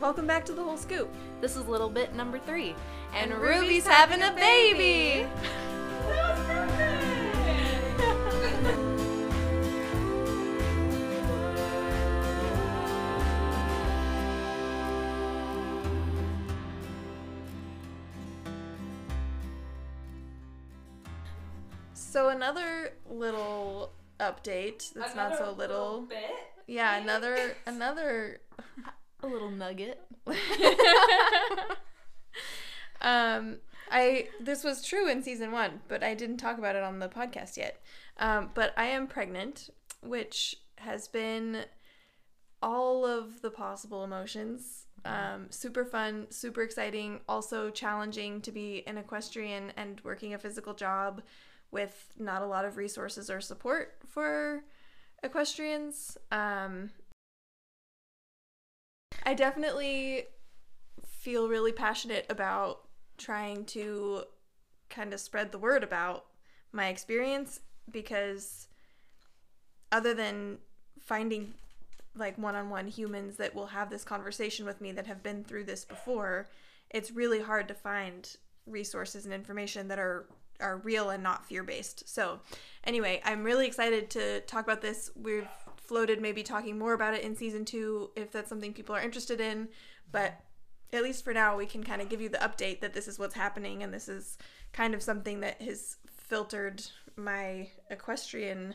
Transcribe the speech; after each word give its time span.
Welcome 0.00 0.26
back 0.26 0.46
to 0.46 0.54
the 0.54 0.64
whole 0.64 0.78
scoop. 0.78 1.12
This 1.42 1.56
is 1.56 1.66
little 1.66 1.90
bit 1.90 2.14
number 2.14 2.38
three. 2.38 2.74
And, 3.14 3.32
And 3.32 3.40
Ruby's, 3.42 3.60
Ruby's 3.60 3.86
having, 3.86 4.20
having 4.20 4.38
a 4.38 4.40
a 4.40 4.74
baby. 4.74 5.26
So 21.92 22.30
another 22.30 22.94
little 23.10 23.92
update 24.18 24.94
that's 24.94 25.14
not 25.14 25.36
so 25.36 25.52
little. 25.52 26.06
bit. 26.08 26.18
Yeah, 26.66 26.96
another 26.96 27.56
another 27.66 28.40
a 29.22 29.26
little 29.26 29.50
nugget. 29.50 30.00
um 33.00 33.58
I 33.90 34.28
this 34.40 34.62
was 34.62 34.84
true 34.84 35.08
in 35.08 35.22
season 35.22 35.52
1, 35.52 35.80
but 35.88 36.02
I 36.02 36.14
didn't 36.14 36.36
talk 36.38 36.58
about 36.58 36.76
it 36.76 36.82
on 36.82 36.98
the 36.98 37.08
podcast 37.08 37.56
yet. 37.56 37.82
Um 38.18 38.50
but 38.54 38.72
I 38.76 38.86
am 38.86 39.06
pregnant, 39.06 39.70
which 40.02 40.56
has 40.76 41.08
been 41.08 41.64
all 42.62 43.04
of 43.06 43.42
the 43.42 43.50
possible 43.50 44.04
emotions. 44.04 44.86
Um, 45.04 45.46
super 45.48 45.84
fun, 45.84 46.26
super 46.28 46.60
exciting, 46.62 47.20
also 47.26 47.70
challenging 47.70 48.42
to 48.42 48.52
be 48.52 48.82
an 48.86 48.98
equestrian 48.98 49.72
and 49.76 50.00
working 50.04 50.34
a 50.34 50.38
physical 50.38 50.74
job 50.74 51.22
with 51.70 52.12
not 52.18 52.42
a 52.42 52.46
lot 52.46 52.64
of 52.64 52.76
resources 52.76 53.30
or 53.30 53.40
support 53.40 53.94
for 54.06 54.62
equestrians. 55.22 56.18
Um, 56.30 56.90
I 59.24 59.34
definitely 59.34 60.24
feel 61.06 61.48
really 61.48 61.72
passionate 61.72 62.26
about 62.30 62.80
trying 63.18 63.64
to 63.66 64.24
kind 64.88 65.12
of 65.12 65.20
spread 65.20 65.52
the 65.52 65.58
word 65.58 65.84
about 65.84 66.26
my 66.72 66.88
experience 66.88 67.60
because 67.90 68.68
other 69.92 70.14
than 70.14 70.58
finding 70.98 71.54
like 72.16 72.36
one-on-one 72.38 72.88
humans 72.88 73.36
that 73.36 73.54
will 73.54 73.66
have 73.66 73.90
this 73.90 74.04
conversation 74.04 74.66
with 74.66 74.80
me 74.80 74.92
that 74.92 75.06
have 75.06 75.22
been 75.22 75.44
through 75.44 75.64
this 75.64 75.84
before 75.84 76.48
it's 76.90 77.10
really 77.12 77.40
hard 77.40 77.68
to 77.68 77.74
find 77.74 78.36
resources 78.66 79.24
and 79.24 79.34
information 79.34 79.88
that 79.88 79.98
are 79.98 80.26
are 80.60 80.76
real 80.76 81.08
and 81.08 81.22
not 81.22 81.46
fear-based. 81.46 82.08
So 82.08 82.40
anyway 82.84 83.20
i'm 83.24 83.44
really 83.44 83.66
excited 83.66 84.10
to 84.10 84.40
talk 84.42 84.64
about 84.64 84.82
this. 84.82 85.10
We've 85.14 85.48
floated 85.90 86.20
maybe 86.22 86.42
talking 86.44 86.78
more 86.78 86.92
about 86.94 87.14
it 87.14 87.24
in 87.24 87.34
season 87.34 87.64
two 87.64 88.10
if 88.14 88.30
that's 88.30 88.48
something 88.48 88.72
people 88.72 88.94
are 88.94 89.02
interested 89.02 89.40
in 89.40 89.68
but 90.12 90.40
at 90.92 91.02
least 91.02 91.24
for 91.24 91.34
now 91.34 91.56
we 91.56 91.66
can 91.66 91.82
kind 91.82 92.00
of 92.00 92.08
give 92.08 92.20
you 92.20 92.28
the 92.28 92.38
update 92.38 92.80
that 92.80 92.94
this 92.94 93.08
is 93.08 93.18
what's 93.18 93.34
happening 93.34 93.82
and 93.82 93.92
this 93.92 94.08
is 94.08 94.38
kind 94.72 94.94
of 94.94 95.02
something 95.02 95.40
that 95.40 95.60
has 95.60 95.96
filtered 96.16 96.80
my 97.16 97.68
equestrian 97.90 98.74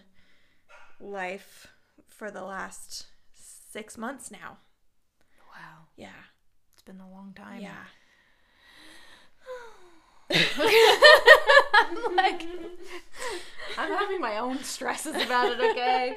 life 0.99 1.67
for 2.07 2.29
the 2.29 2.43
last 2.43 3.07
six 3.33 3.97
months 3.97 4.29
now. 4.29 4.57
Wow, 5.53 5.87
Yeah. 5.95 6.09
it's 6.73 6.81
been 6.83 6.99
a 6.99 7.09
long 7.09 7.33
time. 7.33 7.61
Yeah. 7.61 7.85
I'm 11.77 12.15
like, 12.15 12.47
I'm 13.77 13.91
having 13.91 14.21
my 14.21 14.37
own 14.37 14.63
stresses 14.63 15.15
about 15.15 15.51
it, 15.51 15.59
okay? 15.71 16.15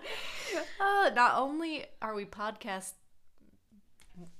uh, 0.80 1.10
not 1.14 1.36
only 1.36 1.84
are 2.00 2.14
we 2.14 2.24
podcast 2.24 2.92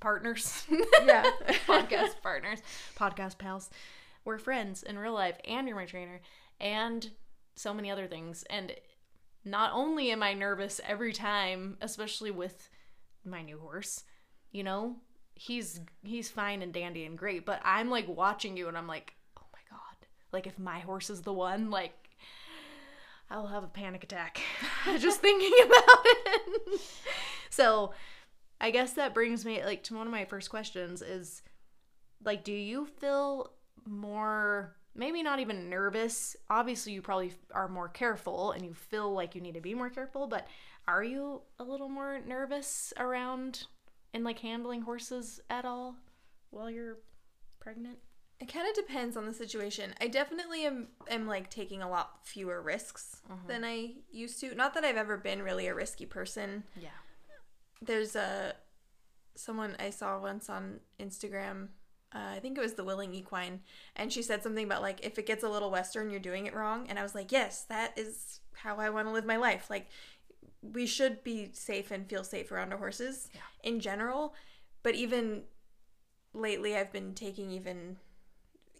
partners, 0.00 0.66
Yeah. 1.04 1.24
podcast 1.66 2.20
partners, 2.22 2.60
podcast 2.96 3.38
pals, 3.38 3.70
we're 4.24 4.38
friends 4.38 4.82
in 4.82 4.98
real 4.98 5.14
life, 5.14 5.36
and 5.46 5.66
you're 5.66 5.76
my 5.76 5.86
trainer, 5.86 6.20
and 6.60 7.10
so 7.54 7.74
many 7.74 7.90
other 7.90 8.06
things. 8.06 8.44
And 8.50 8.72
not 9.44 9.72
only 9.74 10.10
am 10.10 10.22
I 10.22 10.34
nervous 10.34 10.80
every 10.86 11.12
time, 11.12 11.76
especially 11.80 12.30
with 12.30 12.68
my 13.24 13.42
new 13.42 13.58
horse, 13.58 14.04
you 14.52 14.62
know, 14.62 14.96
he's 15.34 15.80
he's 16.02 16.30
fine 16.30 16.62
and 16.62 16.72
dandy 16.72 17.04
and 17.04 17.16
great, 17.18 17.44
but 17.46 17.60
I'm 17.64 17.90
like 17.90 18.06
watching 18.08 18.56
you 18.56 18.68
and 18.68 18.76
I'm 18.78 18.86
like, 18.86 19.14
like 20.32 20.46
if 20.46 20.58
my 20.58 20.80
horse 20.80 21.10
is 21.10 21.22
the 21.22 21.32
one, 21.32 21.70
like 21.70 21.92
I'll 23.30 23.46
have 23.46 23.64
a 23.64 23.68
panic 23.68 24.04
attack 24.04 24.40
just 24.98 25.20
thinking 25.20 25.52
about 25.64 26.04
it. 26.04 26.80
so 27.50 27.92
I 28.60 28.70
guess 28.70 28.92
that 28.94 29.14
brings 29.14 29.44
me 29.44 29.64
like 29.64 29.82
to 29.84 29.94
one 29.96 30.06
of 30.06 30.12
my 30.12 30.24
first 30.24 30.50
questions 30.50 31.02
is 31.02 31.42
like 32.24 32.44
do 32.44 32.52
you 32.52 32.86
feel 32.86 33.52
more 33.86 34.76
maybe 34.94 35.22
not 35.22 35.40
even 35.40 35.70
nervous 35.70 36.36
obviously 36.50 36.92
you 36.92 37.02
probably 37.02 37.32
are 37.52 37.68
more 37.68 37.88
careful 37.88 38.52
and 38.52 38.64
you 38.64 38.74
feel 38.74 39.12
like 39.12 39.34
you 39.34 39.40
need 39.40 39.54
to 39.54 39.60
be 39.60 39.74
more 39.74 39.90
careful 39.90 40.26
but 40.26 40.46
are 40.86 41.02
you 41.02 41.40
a 41.58 41.64
little 41.64 41.88
more 41.88 42.20
nervous 42.26 42.92
around 42.98 43.66
and 44.14 44.24
like 44.24 44.38
handling 44.40 44.82
horses 44.82 45.40
at 45.48 45.64
all 45.64 45.96
while 46.50 46.70
you're 46.70 46.98
pregnant 47.60 47.98
It 48.42 48.52
kind 48.52 48.68
of 48.68 48.74
depends 48.74 49.16
on 49.16 49.24
the 49.24 49.32
situation. 49.32 49.94
I 50.00 50.08
definitely 50.08 50.66
am, 50.66 50.88
am 51.08 51.28
like 51.28 51.48
taking 51.48 51.80
a 51.80 51.88
lot 51.88 52.18
fewer 52.24 52.60
risks 52.60 53.22
than 53.46 53.64
I 53.64 53.92
used 54.10 54.40
to. 54.40 54.52
Not 54.56 54.74
that 54.74 54.84
I've 54.84 54.96
ever 54.96 55.16
been 55.16 55.42
really 55.42 55.68
a 55.68 55.74
risky 55.76 56.06
person. 56.06 56.64
yeah 56.76 56.88
There's 57.80 58.16
a 58.16 58.54
someone 59.36 59.76
I 59.78 59.90
saw 59.90 60.20
once 60.20 60.50
on 60.50 60.80
Instagram. 60.98 61.68
Uh, 62.12 62.34
I 62.34 62.40
think 62.40 62.58
it 62.58 62.60
was 62.60 62.74
the 62.74 62.82
Willing 62.82 63.14
Equine, 63.14 63.60
and 63.94 64.12
she 64.12 64.22
said 64.22 64.42
something 64.42 64.64
about 64.64 64.82
like 64.82 65.06
if 65.06 65.20
it 65.20 65.26
gets 65.26 65.44
a 65.44 65.48
little 65.48 65.70
western, 65.70 66.10
you're 66.10 66.18
doing 66.18 66.46
it 66.46 66.54
wrong. 66.54 66.86
And 66.88 66.98
I 66.98 67.04
was 67.04 67.14
like, 67.14 67.30
yes, 67.30 67.62
that 67.68 67.96
is 67.96 68.40
how 68.54 68.78
I 68.78 68.90
want 68.90 69.06
to 69.06 69.14
live 69.14 69.24
my 69.24 69.36
life. 69.36 69.70
Like 69.70 69.86
we 70.62 70.84
should 70.84 71.22
be 71.22 71.50
safe 71.52 71.92
and 71.92 72.08
feel 72.08 72.24
safe 72.24 72.50
around 72.50 72.72
our 72.72 72.78
horses 72.78 73.28
in 73.62 73.78
general, 73.78 74.34
but 74.82 74.96
even 74.96 75.42
lately 76.34 76.74
I've 76.74 76.92
been 76.92 77.14
taking 77.14 77.52
even 77.52 77.98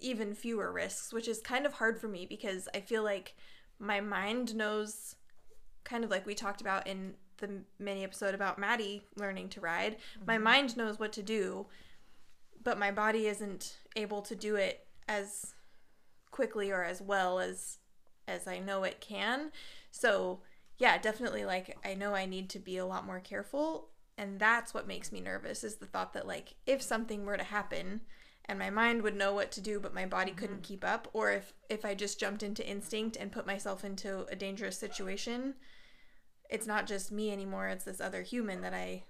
even 0.03 0.35
fewer 0.35 0.73
risks, 0.73 1.13
which 1.13 1.29
is 1.29 1.41
kind 1.41 1.67
of 1.67 1.75
hard 1.75 2.01
for 2.01 2.09
me 2.09 2.27
because 2.27 2.69
I 2.75 2.81
feel 2.81 3.03
like 3.03 3.35
my 3.79 4.01
mind 4.01 4.55
knows 4.55 5.17
kind 5.85 6.05
of 6.05 6.11
like 6.11 6.27
we 6.27 6.35
talked 6.35 6.61
about 6.61 6.87
in 6.87 7.15
the 7.39 7.63
mini 7.79 8.05
episode 8.05 8.35
about 8.35 8.59
Maddie 8.59 9.03
learning 9.17 9.49
to 9.51 9.61
ride. 9.61 9.97
My 10.27 10.35
mm-hmm. 10.35 10.45
mind 10.45 10.77
knows 10.77 10.99
what 10.99 11.13
to 11.15 11.23
do, 11.23 11.67
but 12.63 12.79
my 12.79 12.91
body 12.91 13.27
isn't 13.27 13.77
able 13.97 14.23
to 14.23 14.37
do 14.37 14.57
it 14.57 14.87
as 15.09 15.55
quickly 16.31 16.71
or 16.71 16.85
as 16.85 17.03
well 17.03 17.41
as 17.41 17.79
as 18.29 18.47
I 18.47 18.61
know 18.61 18.85
it 18.85 19.01
can. 19.01 19.51
So, 19.91 20.41
yeah, 20.79 20.97
definitely 20.99 21.45
like 21.45 21.77
I 21.85 21.95
know 21.95 22.15
I 22.15 22.27
need 22.27 22.49
to 22.51 22.59
be 22.59 22.79
a 22.79 22.87
lot 22.87 23.05
more 23.05 23.21
careful 23.21 23.89
and 24.19 24.39
that's 24.39 24.75
what 24.75 24.87
makes 24.87 25.11
me 25.11 25.21
nervous 25.21 25.65
is 25.65 25.77
the 25.77 25.87
thought 25.87 26.13
that 26.13 26.27
like 26.27 26.55
if 26.67 26.83
something 26.83 27.25
were 27.25 27.37
to 27.37 27.45
happen 27.45 28.03
and 28.47 28.59
my 28.59 28.71
mind 28.71 29.03
would 29.03 29.17
know 29.17 29.33
what 29.33 29.51
to 29.53 29.61
do 29.61 29.79
but 29.79 29.95
my 29.95 30.05
body 30.05 30.33
couldn't 30.33 30.57
mm-hmm. 30.57 30.73
keep 30.73 30.85
up 30.85 31.09
or 31.13 31.31
if 31.31 31.53
if 31.69 31.85
I 31.85 31.95
just 31.95 32.21
jumped 32.21 32.43
into 32.43 32.67
instinct 32.67 33.17
and 33.17 33.33
put 33.33 33.47
myself 33.47 33.85
into 33.85 34.27
a 34.31 34.37
dangerous 34.37 34.79
situation, 34.79 35.55
it's 36.51 36.67
not 36.67 36.87
just 36.87 37.11
me 37.11 37.33
anymore, 37.33 37.69
it's 37.69 37.85
this 37.85 38.01
other 38.01 38.23
human 38.23 38.61
that 38.61 38.75
I 38.75 39.05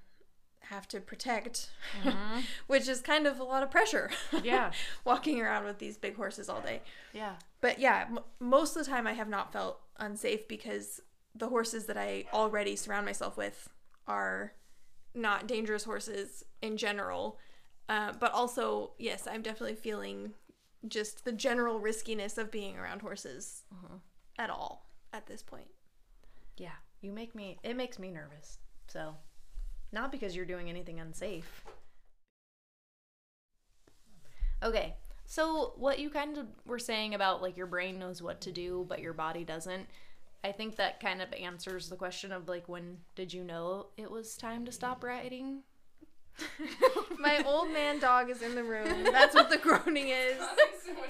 have 0.73 0.87
to 0.89 1.01
protect, 1.01 1.71
mm-hmm. 2.03 2.41
which 2.67 2.89
is 2.89 3.01
kind 3.01 3.27
of 3.27 3.41
a 3.41 3.45
lot 3.45 3.63
of 3.63 3.71
pressure. 3.71 4.11
Yeah. 4.43 4.73
walking 5.05 5.41
around 5.41 5.65
with 5.65 5.79
these 5.79 5.97
big 5.97 6.17
horses 6.17 6.49
all 6.49 6.61
day. 6.61 6.83
yeah 7.13 7.35
But 7.61 7.79
yeah, 7.79 8.07
m- 8.09 8.21
most 8.41 8.77
of 8.77 8.85
the 8.85 8.91
time 8.91 9.07
I 9.07 9.13
have 9.13 9.29
not 9.29 9.53
felt 9.53 9.81
unsafe 9.99 10.49
because 10.49 11.01
the 11.35 11.49
horses 11.49 11.87
that 11.87 11.97
I 11.97 12.25
already 12.33 12.77
surround 12.77 13.07
myself 13.07 13.37
with 13.37 13.69
are 14.07 14.53
not 15.15 15.47
dangerous 15.47 15.85
horses 15.85 16.45
in 16.61 16.77
general. 16.77 17.39
Uh, 17.89 18.13
but 18.19 18.33
also, 18.33 18.93
yes, 18.99 19.27
I'm 19.31 19.43
definitely 19.43 19.77
feeling 19.77 20.33
just 20.89 21.25
the 21.25 21.33
general 21.33 21.79
riskiness 21.79 22.39
of 22.39 22.51
being 22.51 22.77
around 22.77 23.03
horses 23.03 23.63
at 24.39 24.51
all 24.51 24.91
at 25.13 25.27
this 25.27 25.43
point. 25.43 25.69
yeah 26.57 26.71
you 27.03 27.13
make 27.13 27.35
me 27.35 27.59
it 27.63 27.77
makes 27.77 27.99
me 27.99 28.11
nervous. 28.11 28.59
So 28.89 29.15
not 29.93 30.11
because 30.11 30.35
you're 30.35 30.47
doing 30.47 30.69
anything 30.69 30.99
unsafe. 31.01 31.65
Okay 34.63 34.97
so 35.33 35.73
what 35.77 35.99
you 35.99 36.11
kind 36.11 36.37
of 36.37 36.47
were 36.67 36.79
saying 36.79 37.15
about 37.15 37.41
like 37.41 37.57
your 37.57 37.67
brain 37.67 37.99
knows 37.99 38.21
what 38.21 38.41
to 38.41 38.53
do 38.53 38.85
but 38.89 39.01
your 39.01 39.15
body 39.15 39.45
doesn't 39.45 39.87
i 40.45 40.53
think 40.53 40.77
that 40.77 41.01
kind 41.01 41.23
of 41.23 41.33
answers 41.33 41.89
the 41.89 41.97
question 41.97 42.33
of 42.33 42.49
like 42.49 42.69
when 42.69 42.99
did 43.15 43.33
you 43.33 43.43
know 43.43 43.87
it 43.97 44.11
was 44.11 44.37
time 44.37 44.65
to 44.65 44.71
stop 44.73 45.03
riding 45.03 45.63
My 47.19 47.43
old 47.47 47.71
man 47.71 47.99
dog 47.99 48.31
is 48.31 48.43
in 48.43 48.55
the 48.55 48.65
room. 48.65 49.05
That's 49.05 49.35
what 49.35 49.51
the 49.51 49.59
groaning 49.59 50.09
is. 50.09 50.37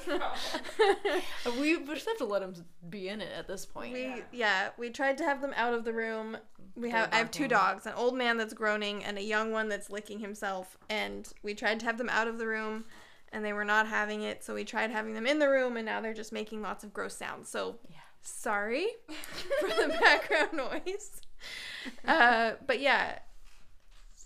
we 1.61 1.79
just 1.87 2.07
have 2.07 2.19
to 2.19 2.25
let 2.25 2.43
him 2.43 2.55
be 2.91 3.09
in 3.09 3.21
it 3.21 3.31
at 3.37 3.47
this 3.47 3.65
point. 3.65 3.93
We 3.93 4.23
yeah, 4.33 4.71
we 4.79 4.91
tried 4.91 5.19
to 5.19 5.25
have 5.25 5.41
them 5.41 5.53
out 5.57 5.75
of 5.75 5.85
the 5.85 5.93
room. 5.93 6.37
We 6.77 6.91
have 6.91 7.09
I 7.13 7.17
have 7.17 7.31
two 7.31 7.49
dogs, 7.49 7.87
an 7.87 7.95
old 7.97 8.15
man 8.15 8.37
that's 8.37 8.55
groaning 8.55 9.05
and 9.05 9.19
a 9.19 9.23
young 9.23 9.53
one 9.53 9.69
that's 9.69 9.91
licking 9.91 10.21
himself, 10.21 10.77
and 10.89 11.29
we 11.43 11.55
tried 11.55 11.81
to 11.81 11.87
have 11.87 11.99
them 11.99 12.09
out 12.11 12.29
of 12.29 12.39
the 12.39 12.47
room 12.47 12.85
and 13.33 13.45
they 13.45 13.53
were 13.53 13.65
not 13.65 13.87
having 13.89 14.23
it, 14.23 14.45
so 14.45 14.55
we 14.55 14.65
tried 14.65 14.91
having 14.91 15.15
them 15.15 15.27
in 15.27 15.39
the 15.39 15.49
room 15.49 15.77
and 15.77 15.87
now 15.87 16.01
they're 16.01 16.13
just 16.15 16.33
making 16.33 16.61
lots 16.61 16.85
of 16.85 16.93
gross 16.93 17.17
sounds. 17.17 17.49
So 17.49 17.79
Yeah. 17.89 17.97
sorry 18.21 18.89
for 19.61 19.69
the 19.69 19.97
background 20.01 20.53
noise. 20.53 21.23
Uh, 22.07 22.53
but 22.67 22.81
yeah. 22.81 23.19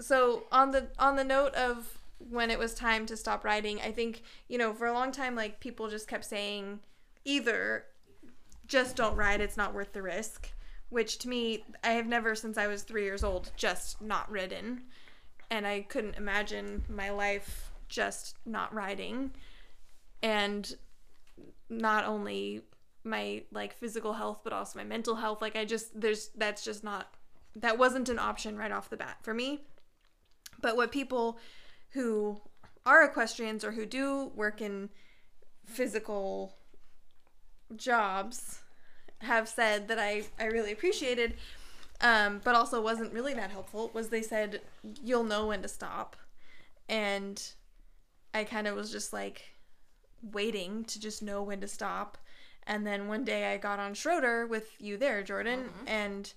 So 0.00 0.44
on 0.52 0.70
the 0.70 0.88
on 0.98 1.16
the 1.16 1.24
note 1.24 1.54
of 1.54 1.98
when 2.18 2.50
it 2.50 2.58
was 2.58 2.74
time 2.74 3.06
to 3.06 3.16
stop 3.16 3.44
riding, 3.44 3.80
I 3.80 3.92
think, 3.92 4.22
you 4.48 4.58
know, 4.58 4.72
for 4.72 4.86
a 4.86 4.92
long 4.92 5.12
time 5.12 5.34
like 5.34 5.60
people 5.60 5.88
just 5.88 6.08
kept 6.08 6.24
saying 6.24 6.80
either 7.24 7.84
just 8.66 8.96
don't 8.96 9.16
ride, 9.16 9.40
it's 9.40 9.56
not 9.56 9.74
worth 9.74 9.92
the 9.92 10.02
risk. 10.02 10.50
Which 10.88 11.18
to 11.18 11.28
me, 11.28 11.64
I 11.82 11.90
have 11.90 12.06
never 12.06 12.34
since 12.34 12.56
I 12.56 12.68
was 12.68 12.82
three 12.82 13.04
years 13.04 13.24
old 13.24 13.50
just 13.56 14.00
not 14.00 14.30
ridden. 14.30 14.82
And 15.50 15.66
I 15.66 15.80
couldn't 15.82 16.16
imagine 16.16 16.84
my 16.88 17.10
life 17.10 17.70
just 17.88 18.36
not 18.44 18.74
riding. 18.74 19.32
And 20.22 20.74
not 21.68 22.04
only 22.04 22.62
my 23.04 23.42
like 23.52 23.72
physical 23.72 24.14
health 24.14 24.40
but 24.42 24.52
also 24.52 24.78
my 24.78 24.84
mental 24.84 25.14
health 25.14 25.40
like 25.40 25.54
i 25.56 25.64
just 25.64 25.98
there's 26.00 26.30
that's 26.36 26.64
just 26.64 26.82
not 26.82 27.14
that 27.54 27.78
wasn't 27.78 28.08
an 28.08 28.18
option 28.18 28.56
right 28.56 28.72
off 28.72 28.90
the 28.90 28.96
bat 28.96 29.16
for 29.22 29.32
me 29.32 29.60
but 30.60 30.76
what 30.76 30.92
people 30.92 31.38
who 31.90 32.40
are 32.84 33.04
equestrians 33.04 33.64
or 33.64 33.72
who 33.72 33.86
do 33.86 34.30
work 34.34 34.60
in 34.60 34.88
physical 35.64 36.54
jobs 37.74 38.60
have 39.22 39.48
said 39.48 39.88
that 39.88 39.98
i 39.98 40.22
i 40.38 40.44
really 40.44 40.72
appreciated 40.72 41.34
um, 42.02 42.42
but 42.44 42.54
also 42.54 42.82
wasn't 42.82 43.12
really 43.12 43.32
that 43.32 43.50
helpful 43.50 43.90
was 43.94 44.10
they 44.10 44.22
said 44.22 44.60
you'll 45.02 45.24
know 45.24 45.46
when 45.46 45.62
to 45.62 45.68
stop 45.68 46.14
and 46.88 47.52
i 48.34 48.44
kind 48.44 48.66
of 48.66 48.76
was 48.76 48.92
just 48.92 49.12
like 49.12 49.56
waiting 50.32 50.84
to 50.84 51.00
just 51.00 51.22
know 51.22 51.42
when 51.42 51.60
to 51.60 51.68
stop. 51.68 52.18
And 52.66 52.86
then 52.86 53.08
one 53.08 53.24
day 53.24 53.52
I 53.52 53.58
got 53.58 53.78
on 53.78 53.94
Schroeder 53.94 54.46
with 54.46 54.70
you 54.80 54.96
there, 54.96 55.22
Jordan, 55.22 55.68
and 55.86 56.32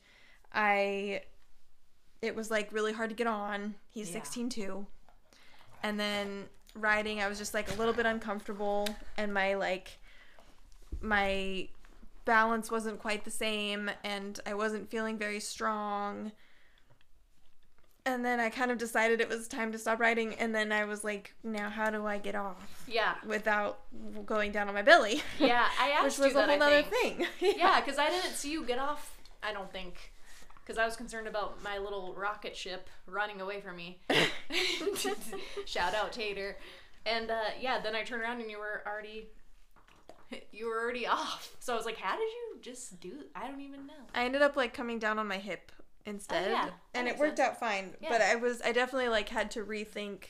I 0.53 1.21
it 2.21 2.35
was 2.35 2.49
like 2.51 2.71
really 2.71 2.93
hard 2.93 3.09
to 3.09 3.15
get 3.15 3.27
on. 3.27 3.75
He's 3.89 4.07
Yeah. 4.09 4.13
16 4.15 4.49
too. 4.49 4.85
And 5.83 5.99
then 5.99 6.45
riding, 6.75 7.21
I 7.21 7.27
was 7.27 7.37
just 7.37 7.53
like 7.53 7.71
a 7.71 7.75
little 7.75 7.93
bit 7.93 8.05
uncomfortable 8.05 8.87
and 9.17 9.33
my 9.33 9.55
like 9.55 9.97
my 11.01 11.67
balance 12.25 12.69
wasn't 12.69 12.99
quite 12.99 13.23
the 13.25 13.31
same 13.31 13.89
and 14.03 14.39
I 14.45 14.53
wasn't 14.53 14.89
feeling 14.89 15.17
very 15.17 15.39
strong. 15.39 16.31
And 18.05 18.25
then 18.25 18.39
I 18.39 18.49
kind 18.49 18.71
of 18.71 18.77
decided 18.77 19.21
it 19.21 19.29
was 19.29 19.47
time 19.47 19.71
to 19.71 19.77
stop 19.77 19.99
riding 19.99 20.33
and 20.35 20.53
then 20.55 20.71
I 20.71 20.85
was 20.85 21.03
like, 21.03 21.33
now 21.43 21.69
how 21.69 21.89
do 21.89 22.05
I 22.07 22.17
get 22.17 22.35
off? 22.35 22.83
Yeah. 22.87 23.15
without 23.25 23.79
going 24.25 24.51
down 24.51 24.67
on 24.67 24.73
my 24.73 24.81
belly. 24.81 25.21
Yeah, 25.37 25.67
I 25.79 25.89
asked 25.91 26.03
Which 26.19 26.25
was 26.25 26.33
you 26.33 26.39
a 26.39 26.47
that, 26.47 26.49
whole 26.59 26.63
other 26.63 26.81
thing. 26.83 27.25
Yeah, 27.39 27.79
because 27.81 27.99
I 27.99 28.09
didn't 28.09 28.33
see 28.33 28.51
you 28.51 28.63
get 28.65 28.79
off. 28.79 29.17
I 29.43 29.53
don't 29.53 29.71
think, 29.71 30.11
because 30.69 30.79
I 30.79 30.85
was 30.85 30.95
concerned 30.95 31.27
about 31.27 31.63
my 31.63 31.79
little 31.79 32.13
rocket 32.15 32.55
ship 32.55 32.91
running 33.07 33.41
away 33.41 33.59
from 33.59 33.75
me. 33.75 34.01
Shout 35.65 35.95
out 35.95 36.11
Tater, 36.13 36.57
and 37.07 37.31
uh, 37.31 37.39
yeah, 37.59 37.79
then 37.81 37.95
I 37.95 38.03
turned 38.03 38.21
around 38.21 38.39
and 38.41 38.51
you 38.51 38.59
were 38.59 38.83
already, 38.85 39.29
you 40.51 40.67
were 40.67 40.79
already 40.79 41.07
off. 41.07 41.55
So 41.59 41.73
I 41.73 41.75
was 41.75 41.87
like, 41.87 41.97
how 41.97 42.15
did 42.15 42.21
you 42.21 42.59
just 42.61 42.99
do? 42.99 43.13
I 43.35 43.47
don't 43.47 43.61
even 43.61 43.87
know. 43.87 43.93
I 44.13 44.25
ended 44.25 44.43
up 44.43 44.55
like 44.55 44.75
coming 44.75 44.99
down 44.99 45.17
on 45.17 45.27
my 45.27 45.37
hip 45.39 45.71
instead, 46.05 46.49
Oh, 46.49 46.51
yeah. 46.51 46.69
And 46.93 47.07
it 47.07 47.17
worked 47.17 47.37
sense. 47.37 47.49
out 47.49 47.59
fine. 47.59 47.95
Yeah. 47.99 48.09
But 48.09 48.21
I 48.21 48.35
was 48.35 48.61
I 48.61 48.71
definitely 48.71 49.09
like 49.09 49.29
had 49.29 49.49
to 49.51 49.63
rethink 49.63 50.25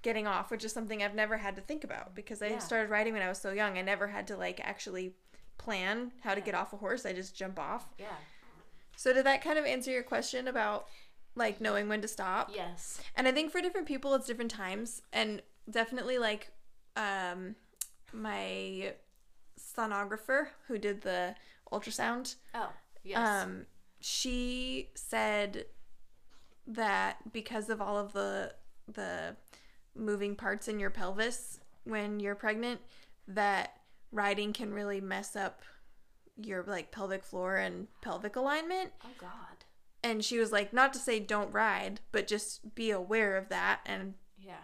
getting 0.00 0.26
off, 0.26 0.50
which 0.50 0.64
is 0.64 0.72
something 0.72 1.02
I've 1.02 1.14
never 1.14 1.36
had 1.36 1.56
to 1.56 1.62
think 1.62 1.84
about 1.84 2.14
because 2.14 2.40
I 2.40 2.46
Yeah. 2.48 2.58
started 2.58 2.88
riding 2.88 3.12
when 3.12 3.22
I 3.22 3.28
was 3.28 3.38
so 3.38 3.52
young. 3.52 3.76
I 3.76 3.82
never 3.82 4.06
had 4.06 4.28
to 4.28 4.36
like 4.38 4.60
actually 4.64 5.12
plan 5.58 6.12
how 6.22 6.34
to 6.34 6.40
get 6.40 6.54
off 6.54 6.72
a 6.72 6.78
horse. 6.78 7.04
I 7.04 7.12
just 7.12 7.36
jump 7.36 7.58
off. 7.58 7.84
Yeah. 7.98 8.06
So 8.98 9.12
did 9.12 9.26
that 9.26 9.44
kind 9.44 9.60
of 9.60 9.64
answer 9.64 9.92
your 9.92 10.02
question 10.02 10.48
about 10.48 10.88
like 11.36 11.60
knowing 11.60 11.88
when 11.88 12.00
to 12.02 12.08
stop? 12.08 12.50
Yes. 12.52 13.00
And 13.14 13.28
I 13.28 13.32
think 13.32 13.52
for 13.52 13.60
different 13.60 13.86
people 13.86 14.12
it's 14.16 14.26
different 14.26 14.50
times 14.50 15.02
and 15.12 15.40
definitely 15.70 16.18
like 16.18 16.50
um 16.96 17.54
my 18.12 18.94
sonographer 19.56 20.48
who 20.66 20.78
did 20.78 21.02
the 21.02 21.36
ultrasound 21.72 22.34
Oh. 22.56 22.70
Yes. 23.04 23.18
um 23.44 23.66
she 24.00 24.88
said 24.96 25.66
that 26.66 27.32
because 27.32 27.70
of 27.70 27.80
all 27.80 27.98
of 27.98 28.12
the 28.12 28.52
the 28.92 29.36
moving 29.94 30.34
parts 30.34 30.66
in 30.66 30.80
your 30.80 30.90
pelvis 30.90 31.60
when 31.84 32.18
you're 32.18 32.34
pregnant 32.34 32.80
that 33.28 33.76
riding 34.10 34.52
can 34.52 34.74
really 34.74 35.00
mess 35.00 35.36
up 35.36 35.62
your 36.42 36.62
like 36.66 36.90
pelvic 36.92 37.24
floor 37.24 37.56
and 37.56 37.88
pelvic 38.00 38.36
alignment 38.36 38.92
oh 39.04 39.08
God. 39.18 39.64
and 40.04 40.24
she 40.24 40.38
was 40.38 40.52
like 40.52 40.72
not 40.72 40.92
to 40.92 40.98
say 40.98 41.18
don't 41.18 41.52
ride 41.52 42.00
but 42.12 42.26
just 42.26 42.74
be 42.74 42.90
aware 42.90 43.36
of 43.36 43.48
that 43.48 43.80
and 43.86 44.14
Yeah. 44.40 44.54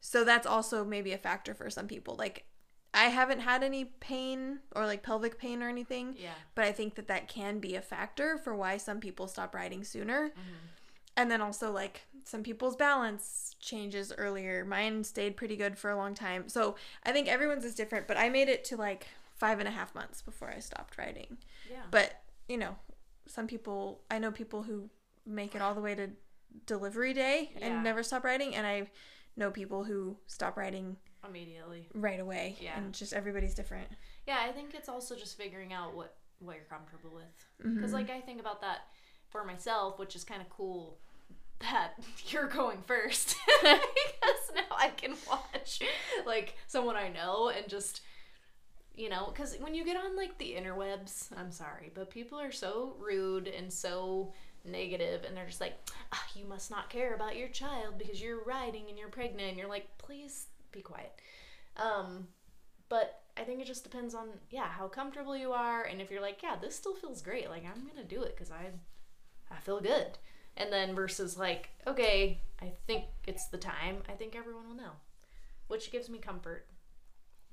so 0.00 0.24
that's 0.24 0.46
also 0.46 0.84
maybe 0.84 1.12
a 1.12 1.18
factor 1.18 1.54
for 1.54 1.70
some 1.70 1.86
people 1.86 2.16
like 2.16 2.44
i 2.92 3.04
haven't 3.04 3.40
had 3.40 3.62
any 3.62 3.84
pain 3.84 4.58
or 4.74 4.86
like 4.86 5.02
pelvic 5.02 5.38
pain 5.38 5.62
or 5.62 5.68
anything 5.68 6.14
Yeah. 6.18 6.34
but 6.54 6.64
i 6.64 6.72
think 6.72 6.96
that 6.96 7.08
that 7.08 7.28
can 7.28 7.58
be 7.60 7.74
a 7.76 7.80
factor 7.82 8.36
for 8.38 8.54
why 8.54 8.76
some 8.76 9.00
people 9.00 9.28
stop 9.28 9.54
riding 9.54 9.84
sooner 9.84 10.28
Mm-hmm. 10.30 10.66
and 11.16 11.30
then 11.30 11.40
also 11.40 11.70
like 11.70 12.02
some 12.24 12.42
people's 12.42 12.74
balance 12.76 13.54
changes 13.60 14.12
earlier 14.16 14.64
mine 14.64 15.04
stayed 15.04 15.36
pretty 15.36 15.56
good 15.56 15.78
for 15.78 15.90
a 15.90 15.96
long 15.96 16.14
time 16.14 16.48
so 16.48 16.74
i 17.04 17.12
think 17.12 17.28
everyone's 17.28 17.64
is 17.64 17.74
different 17.74 18.08
but 18.08 18.16
i 18.16 18.28
made 18.28 18.48
it 18.48 18.64
to 18.64 18.76
like 18.76 19.06
five 19.36 19.58
and 19.58 19.68
a 19.68 19.70
half 19.70 19.94
months 19.94 20.22
before 20.22 20.48
i 20.50 20.58
stopped 20.60 20.96
writing. 20.98 21.36
Yeah. 21.70 21.82
but 21.90 22.22
you 22.48 22.56
know 22.56 22.76
some 23.26 23.46
people 23.46 24.02
i 24.10 24.18
know 24.18 24.30
people 24.30 24.62
who 24.62 24.88
make 25.26 25.54
it 25.54 25.62
all 25.62 25.74
the 25.74 25.80
way 25.80 25.94
to 25.94 26.10
delivery 26.66 27.12
day 27.14 27.52
Yeah. 27.58 27.66
and 27.66 27.84
never 27.84 28.02
stop 28.02 28.24
writing. 28.24 28.54
and 28.54 28.66
i 28.66 28.88
know 29.36 29.50
people 29.50 29.82
who 29.84 30.16
stop 30.26 30.56
writing 30.56 30.96
Immediately. 31.26 31.88
right 31.94 32.20
away 32.20 32.56
Yeah. 32.60 32.76
and 32.78 32.92
just 32.94 33.12
everybody's 33.12 33.54
different 33.54 33.88
Yeah, 34.26 34.38
I 34.48 34.52
think 34.52 34.74
it's 34.74 34.88
also 34.88 35.16
just 35.16 35.36
figuring 35.36 35.72
out 35.72 35.94
what 35.96 36.16
what 36.40 36.56
you're 36.56 36.64
comfortable 36.64 37.10
with. 37.14 37.24
Mm-hmm. 37.66 37.76
Because 37.76 37.92
like 37.92 38.10
I 38.10 38.20
think 38.20 38.40
about 38.40 38.60
that 38.60 38.80
for 39.30 39.44
myself, 39.44 39.98
which 39.98 40.14
is 40.16 40.24
kind 40.24 40.42
of 40.42 40.48
cool 40.50 40.98
that 41.60 41.94
you're 42.28 42.48
going 42.48 42.82
first 42.82 43.36
because 43.62 44.44
now 44.54 44.76
I 44.76 44.88
can 44.96 45.14
watch 45.28 45.80
like 46.26 46.54
someone 46.66 46.96
I 46.96 47.08
know 47.08 47.48
and 47.50 47.66
just 47.68 48.02
you 48.94 49.08
know 49.08 49.30
because 49.32 49.56
when 49.60 49.74
you 49.74 49.84
get 49.84 49.96
on 49.96 50.16
like 50.16 50.36
the 50.38 50.54
interwebs 50.54 51.28
i'm 51.36 51.50
sorry 51.50 51.90
but 51.94 52.10
people 52.10 52.38
are 52.38 52.52
so 52.52 52.94
rude 53.00 53.48
and 53.48 53.72
so 53.72 54.32
negative 54.64 55.24
and 55.26 55.36
they're 55.36 55.46
just 55.46 55.60
like 55.60 55.74
ah, 56.12 56.24
you 56.34 56.44
must 56.46 56.70
not 56.70 56.88
care 56.88 57.14
about 57.14 57.36
your 57.36 57.48
child 57.48 57.98
because 57.98 58.22
you're 58.22 58.42
riding 58.44 58.84
and 58.88 58.98
you're 58.98 59.08
pregnant 59.08 59.48
and 59.48 59.58
you're 59.58 59.68
like 59.68 59.86
please 59.98 60.46
be 60.72 60.80
quiet. 60.80 61.12
Um 61.76 62.28
but 62.88 63.22
i 63.36 63.42
think 63.42 63.60
it 63.60 63.66
just 63.66 63.82
depends 63.82 64.14
on 64.14 64.28
yeah 64.50 64.68
how 64.68 64.86
comfortable 64.86 65.36
you 65.36 65.52
are 65.52 65.82
and 65.82 66.00
if 66.00 66.10
you're 66.10 66.20
like 66.20 66.42
yeah 66.42 66.56
this 66.60 66.76
still 66.76 66.94
feels 66.94 67.22
great 67.22 67.48
like 67.48 67.64
i'm 67.64 67.86
gonna 67.86 68.06
do 68.06 68.22
it 68.22 68.36
because 68.36 68.50
i 68.50 68.66
i 69.50 69.58
feel 69.60 69.80
good 69.80 70.18
and 70.56 70.72
then 70.72 70.94
versus 70.94 71.36
like 71.36 71.70
okay 71.86 72.40
i 72.62 72.70
think 72.86 73.04
it's 73.26 73.48
the 73.48 73.58
time 73.58 73.96
i 74.08 74.12
think 74.12 74.36
everyone 74.36 74.68
will 74.68 74.76
know 74.76 74.92
which 75.66 75.90
gives 75.90 76.08
me 76.08 76.18
comfort 76.18 76.66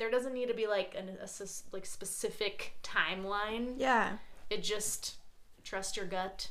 there 0.02 0.10
doesn't 0.10 0.34
need 0.34 0.48
to 0.48 0.54
be 0.56 0.66
like 0.66 0.96
an, 0.98 1.10
a 1.22 1.30
like 1.72 1.86
specific 1.86 2.74
timeline. 2.82 3.76
Yeah. 3.78 4.18
It 4.50 4.64
just 4.64 5.18
trust 5.64 5.96
your 5.96 6.08
gut 6.08 6.48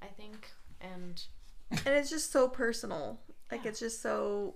i 0.00 0.06
think 0.06 0.50
and 0.80 1.24
and 1.70 1.88
it's 1.94 2.08
just 2.08 2.32
so 2.32 2.48
personal. 2.48 3.20
Like 3.52 3.62
Yeah. 3.64 3.70
it's 3.70 3.80
just 3.80 4.00
so 4.00 4.54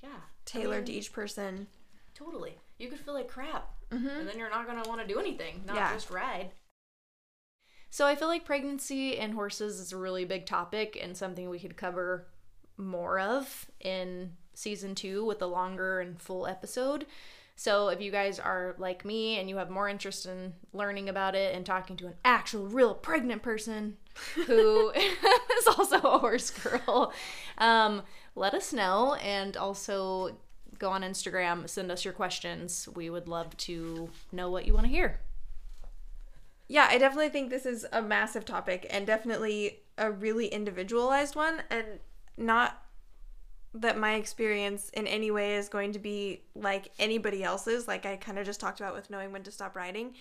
yeah. 0.00 0.10
Tailored 0.44 0.86
to 0.86 0.92
mean- 0.92 0.98
each 1.00 1.12
person. 1.12 1.66
Totally. 2.14 2.54
You 2.78 2.88
could 2.88 3.00
feel 3.00 3.14
like 3.14 3.26
crap. 3.28 3.68
Mm-hmm. 3.90 4.08
and 4.08 4.28
then 4.28 4.38
you're 4.38 4.48
not 4.48 4.66
going 4.66 4.82
to 4.82 4.88
want 4.88 5.02
to 5.02 5.06
do 5.06 5.18
anything 5.18 5.62
not 5.66 5.74
Yeah. 5.76 5.92
just 5.92 6.08
ride. 6.10 6.52
So 7.90 8.06
i 8.06 8.14
feel 8.14 8.28
like 8.28 8.44
pregnancy 8.44 9.18
and 9.18 9.34
horses 9.34 9.80
is 9.80 9.92
a 9.92 9.96
really 9.96 10.24
big 10.24 10.46
topic 10.46 10.96
and 11.02 11.16
something 11.16 11.50
we 11.50 11.58
could 11.58 11.76
cover 11.76 12.28
more 12.78 13.18
of 13.18 13.66
in 13.80 14.32
season 14.54 14.94
two 14.94 15.24
with 15.24 15.42
a 15.42 15.46
longer 15.46 16.00
and 16.00 16.20
full 16.20 16.46
episode 16.46 17.06
so 17.54 17.88
if 17.88 18.00
you 18.00 18.10
guys 18.10 18.38
are 18.40 18.74
like 18.78 19.04
me 19.04 19.38
and 19.38 19.48
you 19.48 19.56
have 19.56 19.70
more 19.70 19.88
interest 19.88 20.26
in 20.26 20.54
learning 20.72 21.08
about 21.08 21.34
it 21.34 21.54
and 21.54 21.64
talking 21.64 21.96
to 21.96 22.06
an 22.06 22.14
actual 22.24 22.66
real 22.66 22.94
pregnant 22.94 23.42
person 23.42 23.96
who 24.46 24.90
is 25.58 25.66
also 25.76 25.98
a 25.98 26.18
horse 26.18 26.50
girl 26.50 27.12
Um, 27.58 28.02
let 28.34 28.54
us 28.54 28.72
know 28.72 29.14
and 29.14 29.56
also 29.56 30.36
go 30.78 30.90
on 30.90 31.02
Instagram, 31.02 31.68
send 31.68 31.92
us 31.92 32.04
your 32.04 32.14
questions. 32.14 32.88
We 32.94 33.10
would 33.10 33.28
love 33.28 33.56
to 33.58 34.10
know 34.32 34.50
what 34.50 34.66
you 34.66 34.74
want 34.74 34.86
to 34.86 34.92
hear. 34.92 35.20
Yeah, 36.68 36.88
I 36.90 36.98
definitely 36.98 37.28
think 37.28 37.50
this 37.50 37.66
is 37.66 37.86
a 37.92 38.00
massive 38.00 38.44
topic 38.44 38.86
and 38.90 39.06
definitely 39.06 39.82
a 39.98 40.10
really 40.10 40.46
individualized 40.46 41.36
one 41.36 41.62
and 41.70 42.00
not 42.36 42.82
that 43.74 43.98
my 43.98 44.14
experience 44.14 44.90
in 44.90 45.06
any 45.06 45.30
way 45.30 45.56
is 45.56 45.68
going 45.68 45.92
to 45.92 45.98
be 45.98 46.42
like 46.54 46.92
anybody 46.98 47.42
else's 47.42 47.88
like 47.88 48.04
I 48.04 48.16
kind 48.16 48.38
of 48.38 48.44
just 48.44 48.60
talked 48.60 48.80
about 48.80 48.94
with 48.94 49.08
knowing 49.08 49.32
when 49.32 49.42
to 49.44 49.50
stop 49.50 49.76
writing, 49.76 50.14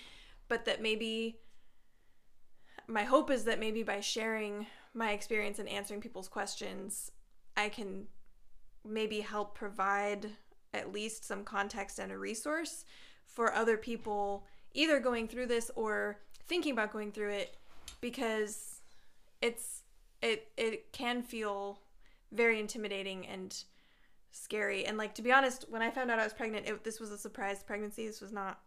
but 0.48 0.65
that 0.65 0.81
maybe 0.81 1.39
my 2.88 3.03
hope 3.03 3.29
is 3.29 3.43
that 3.46 3.60
maybe 3.60 3.84
by 3.84 4.00
sharing 4.00 4.67
my 4.93 5.12
experience 5.12 5.60
and 5.60 5.70
answering 5.70 6.01
people's 6.01 6.27
questions, 6.27 7.12
I 7.55 7.70
can 7.70 8.08
maybe 8.86 9.22
help 9.22 9.55
provide 9.55 10.29
at 10.74 10.91
least 10.91 11.25
some 11.25 11.43
context 11.43 12.00
and 12.00 12.12
a 12.12 12.17
resource 12.17 12.86
for 13.25 13.53
other 13.53 13.77
people 13.77 14.46
either 14.74 15.00
going 15.00 15.27
through 15.27 15.46
this 15.48 15.70
or 15.75 16.20
thinking 16.48 16.74
about 16.74 16.91
going 16.91 17.12
through 17.12 17.29
it 17.29 17.58
because 18.00 18.81
it's 19.41 19.84
it 20.22 20.50
it 20.58 20.91
can 20.91 21.22
feel 21.22 21.79
very 22.31 22.59
intimidating 22.59 23.27
and 23.27 23.63
scary. 24.31 24.85
And 24.85 24.97
like 24.97 25.13
to 25.15 25.21
be 25.21 25.31
honest 25.31 25.65
when 25.69 25.81
i 25.81 25.91
found 25.91 26.09
out 26.09 26.19
i 26.19 26.23
was 26.23 26.33
pregnant 26.33 26.67
it, 26.67 26.83
this 26.83 27.00
was 27.00 27.11
a 27.11 27.17
surprise 27.17 27.63
pregnancy. 27.63 28.07
This 28.07 28.21
was 28.21 28.31
not 28.31 28.59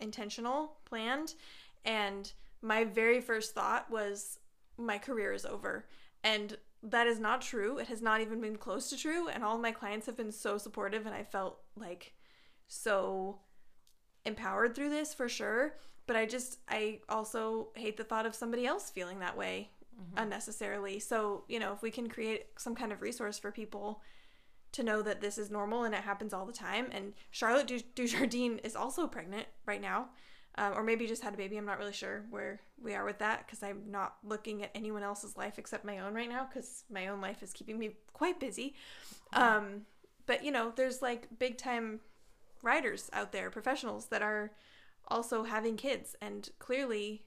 intentional 0.00 0.76
planned. 0.84 1.34
And 1.84 2.32
my 2.62 2.84
very 2.84 3.20
first 3.20 3.54
thought 3.54 3.90
was 3.90 4.38
my 4.78 4.98
career 4.98 5.32
is 5.32 5.44
over. 5.44 5.86
And 6.24 6.56
that 6.84 7.06
is 7.06 7.20
not 7.20 7.42
true. 7.42 7.78
It 7.78 7.88
has 7.88 8.02
not 8.02 8.20
even 8.20 8.40
been 8.40 8.56
close 8.56 8.90
to 8.90 8.96
true. 8.96 9.28
And 9.28 9.44
all 9.44 9.58
my 9.58 9.72
clients 9.72 10.06
have 10.06 10.16
been 10.16 10.32
so 10.32 10.58
supportive 10.58 11.06
and 11.06 11.14
i 11.14 11.22
felt 11.22 11.58
like 11.76 12.14
so 12.68 13.38
empowered 14.24 14.74
through 14.74 14.90
this 14.90 15.12
for 15.12 15.28
sure. 15.28 15.76
But 16.06 16.16
i 16.16 16.26
just 16.26 16.58
i 16.68 17.00
also 17.08 17.68
hate 17.74 17.96
the 17.96 18.04
thought 18.04 18.26
of 18.26 18.34
somebody 18.34 18.66
else 18.66 18.90
feeling 18.90 19.20
that 19.20 19.36
way 19.36 19.70
unnecessarily. 20.16 20.98
So 20.98 21.44
you 21.48 21.58
know 21.58 21.72
if 21.72 21.82
we 21.82 21.90
can 21.90 22.08
create 22.08 22.46
some 22.58 22.74
kind 22.74 22.92
of 22.92 23.02
resource 23.02 23.38
for 23.38 23.50
people 23.50 24.02
to 24.72 24.82
know 24.82 25.02
that 25.02 25.20
this 25.20 25.36
is 25.38 25.50
normal 25.50 25.84
and 25.84 25.94
it 25.94 26.00
happens 26.00 26.32
all 26.32 26.46
the 26.46 26.52
time 26.52 26.88
and 26.92 27.12
charlotte 27.30 27.66
Du- 27.66 27.80
dujardin 27.94 28.58
is 28.64 28.74
also 28.74 29.06
pregnant 29.06 29.46
right 29.66 29.82
now 29.82 30.08
um, 30.56 30.72
or 30.74 30.82
maybe 30.82 31.06
just 31.06 31.22
had 31.22 31.34
a 31.34 31.36
baby 31.36 31.58
i'm 31.58 31.66
not 31.66 31.78
really 31.78 31.92
sure 31.92 32.24
where 32.30 32.60
we 32.82 32.94
are 32.94 33.04
with 33.04 33.18
that 33.18 33.44
because 33.44 33.62
i'm 33.62 33.82
not 33.90 34.16
looking 34.24 34.62
at 34.62 34.70
anyone 34.74 35.02
else's 35.02 35.36
life 35.36 35.58
except 35.58 35.84
my 35.84 35.98
own 35.98 36.14
right 36.14 36.28
now 36.28 36.46
because 36.46 36.84
my 36.90 37.08
own 37.08 37.20
life 37.20 37.42
is 37.42 37.52
keeping 37.52 37.78
me 37.78 37.90
quite 38.12 38.40
busy. 38.40 38.74
Um, 39.32 39.82
but 40.26 40.44
you 40.44 40.52
know 40.52 40.72
there's 40.76 41.02
like 41.02 41.26
big 41.38 41.58
time 41.58 42.00
writers 42.62 43.10
out 43.12 43.32
there 43.32 43.50
professionals 43.50 44.06
that 44.06 44.22
are 44.22 44.52
also 45.08 45.42
having 45.42 45.76
kids 45.76 46.14
and 46.20 46.48
clearly 46.58 47.24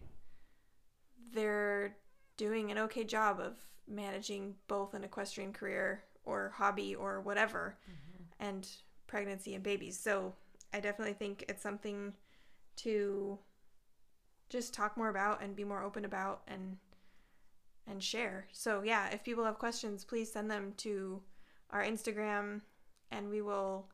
they're 1.34 1.98
doing 2.38 2.72
an 2.72 2.78
okay 2.78 3.04
job 3.04 3.40
of 3.40 3.54
managing 3.88 4.56
both 4.68 4.94
an 4.94 5.04
equestrian 5.04 5.54
career 5.54 6.04
or 6.24 6.54
hobby 6.56 6.96
or 6.96 7.22
whatever 7.22 7.78
mm-hmm. 7.84 8.46
and 8.48 8.68
pregnancy 9.08 9.54
and 9.56 9.64
babies. 9.64 10.00
So 10.00 10.34
i 10.74 10.80
definitely 10.80 11.14
think 11.14 11.46
it's 11.48 11.64
something 11.64 12.14
to 12.78 13.40
just 14.50 14.74
talk 14.74 14.98
more 14.98 15.10
about 15.10 15.42
and 15.42 15.56
be 15.56 15.64
more 15.64 15.84
open 15.84 16.04
about 16.06 16.42
and 16.48 16.78
and 17.88 18.04
share. 18.04 18.48
So 18.52 18.82
yeah 18.84 19.10
if 19.10 19.24
people 19.24 19.46
have 19.46 19.60
questions 19.60 20.04
please 20.04 20.32
send 20.32 20.50
them 20.50 20.74
to 20.78 21.22
our 21.70 21.84
instagram 21.84 22.62
and 23.12 23.30
we 23.30 23.42
will 23.42 23.88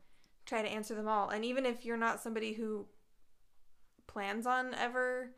try 0.46 0.62
to 0.62 0.68
answer 0.68 0.96
them 0.96 1.08
all. 1.08 1.30
And 1.30 1.46
even 1.46 1.66
if 1.66 1.86
you're 1.86 1.98
not 1.98 2.22
somebody 2.22 2.54
who 2.54 2.86
plans 4.08 4.46
on 4.46 4.74
ever 4.74 5.32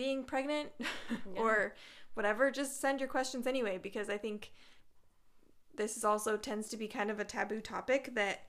being 0.00 0.24
pregnant 0.24 0.70
or 1.36 1.74
whatever 2.14 2.50
just 2.50 2.80
send 2.80 3.00
your 3.00 3.08
questions 3.08 3.46
anyway 3.46 3.78
because 3.82 4.08
i 4.08 4.16
think 4.16 4.50
this 5.76 5.96
is 5.96 6.04
also 6.04 6.36
tends 6.36 6.68
to 6.68 6.76
be 6.76 6.88
kind 6.88 7.10
of 7.10 7.20
a 7.20 7.24
taboo 7.24 7.60
topic 7.60 8.14
that 8.14 8.44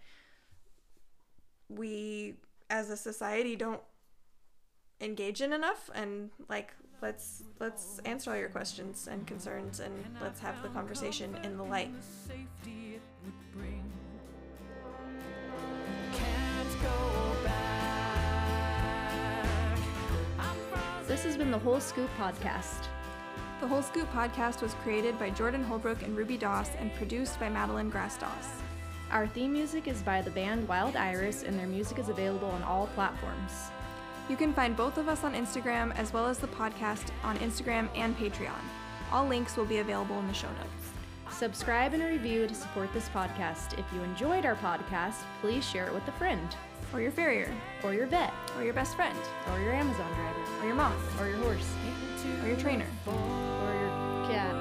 we 1.70 2.36
as 2.70 2.90
a 2.90 2.98
society 2.98 3.56
don't 3.56 3.82
engage 5.02 5.42
in 5.42 5.54
enough. 5.54 5.90
And 5.94 6.30
like 6.50 6.74
let's 7.02 7.44
let's 7.60 8.00
answer 8.06 8.32
all 8.32 8.38
your 8.38 8.50
questions 8.50 9.08
and 9.10 9.26
concerns 9.26 9.80
and 9.80 9.94
let's 10.22 10.40
have 10.40 10.62
the 10.62 10.70
conversation 10.70 11.36
in 11.44 11.58
the 11.58 11.64
light 11.64 11.92
This 21.08 21.24
has 21.24 21.36
been 21.38 21.52
the 21.52 21.60
Whole 21.60 21.80
Scoop 21.80 22.10
Podcast. 22.18 22.88
the 23.60 23.68
whole 23.68 23.84
scoop 23.84 24.12
podcast 24.12 24.62
was 24.64 24.74
created 24.84 25.20
by 25.20 25.30
jordan 25.30 25.64
holbrook 25.64 26.02
and 26.02 26.18
ruby 26.18 26.36
doss 26.38 26.70
and 26.80 26.92
produced 26.96 27.40
by 27.40 27.48
madeline 27.48 27.90
grass 27.92 28.18
doss 28.18 28.48
Our 29.12 29.28
theme 29.28 29.54
music 29.54 29.88
is 29.88 30.02
by 30.02 30.22
the 30.24 30.32
band 30.32 30.68
Wild 30.68 30.96
Iris, 30.96 31.44
and 31.44 31.60
their 31.60 31.68
music 31.68 32.00
is 32.00 32.10
available 32.10 32.50
on 32.50 32.64
all 32.64 32.88
platforms. 32.96 33.52
you 34.30 34.36
can 34.36 34.52
find 34.54 34.76
both 34.76 34.98
of 34.98 35.08
us 35.08 35.24
on 35.24 35.34
instagram 35.36 35.96
as 35.96 36.12
well 36.14 36.26
as 36.28 36.40
the 36.40 36.48
podcast 36.48 37.10
on 37.24 37.38
instagram 37.38 37.88
and 37.96 38.18
patreon 38.18 38.64
all 39.12 39.28
links 39.28 39.56
will 39.58 39.66
be 39.66 39.78
available 39.80 40.18
in 40.20 40.28
the 40.28 40.34
show 40.34 40.50
notes 40.54 40.88
Subscribe 41.42 41.94
and 41.96 42.04
review 42.04 42.46
to 42.46 42.54
support 42.54 42.94
this 42.94 43.10
podcast. 43.10 43.74
If 43.80 43.86
you 43.96 44.04
enjoyed 44.04 44.46
our 44.46 44.54
podcast, 44.58 45.16
please 45.42 45.68
share 45.68 45.88
it 45.88 45.92
with 45.92 46.08
a 46.08 46.12
friend, 46.12 46.56
or 46.94 47.02
your 47.02 47.10
farrier 47.10 47.52
or 47.84 47.96
your 47.96 48.06
vet, 48.06 48.32
or 48.56 48.64
your 48.64 48.76
best 48.76 48.96
friend 48.96 49.18
or 49.52 49.60
your 49.60 49.74
Amazon 49.74 50.06
driver, 50.14 50.40
or 50.62 50.68
your 50.68 50.76
mom 50.76 50.94
or 51.20 51.28
your 51.28 51.38
horse, 51.38 51.68
or 52.44 52.48
your 52.48 52.58
trainer 52.58 52.86
or 53.08 53.74
your 53.74 54.28
cat. 54.30 54.54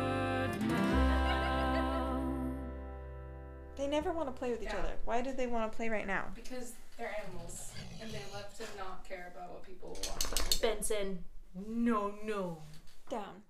they 3.77 3.87
never 3.87 4.11
want 4.13 4.29
to 4.29 4.33
play 4.33 4.51
with 4.51 4.63
each 4.63 4.69
Yeah. 4.73 4.79
other 4.79 4.93
why 5.05 5.21
do 5.21 5.33
they 5.35 5.47
want 5.47 5.71
to 5.71 5.77
play 5.77 5.91
right 5.91 6.07
now 6.07 6.29
Because 6.35 6.73
they're 6.97 7.15
animals 7.27 7.73
and 8.01 8.11
they 8.11 8.23
love 8.33 8.57
to 8.57 8.65
not 8.79 9.07
care 9.07 9.31
about 9.37 9.53
what 9.53 9.65
people 9.65 9.91
want. 9.91 10.21
them 10.21 10.39
to 10.49 10.59
do. 10.59 10.67
Benson. 10.67 11.25
No, 11.55 12.15
no. 12.25 12.63
down 13.11 13.43